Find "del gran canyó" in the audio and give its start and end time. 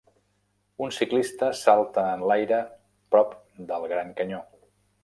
3.71-4.43